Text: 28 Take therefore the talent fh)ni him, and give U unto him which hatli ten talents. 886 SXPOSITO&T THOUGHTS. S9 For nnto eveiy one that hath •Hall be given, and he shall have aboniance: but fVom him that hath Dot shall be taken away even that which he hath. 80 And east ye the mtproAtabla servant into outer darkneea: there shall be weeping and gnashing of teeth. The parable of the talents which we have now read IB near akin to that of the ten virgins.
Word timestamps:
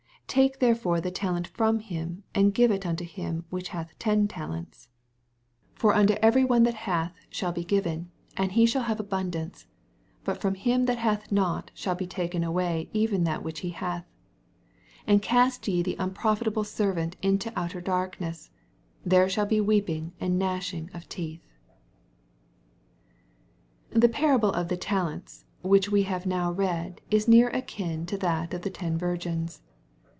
28 0.31 0.43
Take 0.51 0.59
therefore 0.59 1.01
the 1.01 1.11
talent 1.11 1.51
fh)ni 1.51 1.81
him, 1.81 2.23
and 2.33 2.53
give 2.53 2.71
U 2.71 2.79
unto 2.89 3.03
him 3.03 3.43
which 3.49 3.71
hatli 3.71 3.89
ten 3.99 4.29
talents. 4.29 4.87
886 5.75 5.75
SXPOSITO&T 5.75 5.75
THOUGHTS. 5.75 5.75
S9 5.75 5.79
For 5.81 5.93
nnto 5.93 6.31
eveiy 6.31 6.47
one 6.49 6.63
that 6.63 6.73
hath 6.73 7.13
•Hall 7.31 7.53
be 7.55 7.63
given, 7.65 8.11
and 8.37 8.51
he 8.53 8.65
shall 8.65 8.83
have 8.83 8.99
aboniance: 8.99 9.65
but 10.23 10.39
fVom 10.39 10.55
him 10.55 10.85
that 10.85 10.99
hath 10.99 11.29
Dot 11.29 11.71
shall 11.73 11.95
be 11.95 12.07
taken 12.07 12.45
away 12.45 12.89
even 12.93 13.25
that 13.25 13.43
which 13.43 13.59
he 13.59 13.71
hath. 13.71 14.05
80 15.05 15.05
And 15.07 15.25
east 15.49 15.67
ye 15.67 15.83
the 15.83 15.97
mtproAtabla 15.99 16.65
servant 16.65 17.17
into 17.21 17.51
outer 17.59 17.81
darkneea: 17.81 18.49
there 19.05 19.27
shall 19.27 19.45
be 19.45 19.59
weeping 19.59 20.13
and 20.21 20.39
gnashing 20.39 20.89
of 20.93 21.09
teeth. 21.09 21.43
The 23.89 24.07
parable 24.07 24.53
of 24.53 24.69
the 24.69 24.77
talents 24.77 25.43
which 25.61 25.89
we 25.89 26.03
have 26.03 26.25
now 26.25 26.53
read 26.53 27.01
IB 27.11 27.23
near 27.27 27.49
akin 27.49 28.05
to 28.05 28.17
that 28.19 28.53
of 28.53 28.61
the 28.61 28.69
ten 28.69 28.97
virgins. 28.97 29.61